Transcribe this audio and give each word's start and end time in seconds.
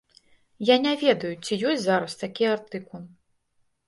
Я 0.69 0.77
не 0.85 0.93
ведаю, 1.01 1.33
ці 1.43 1.57
ёсць 1.71 1.83
зараз 1.83 2.15
такі 2.21 2.43
артыкул. 2.55 3.05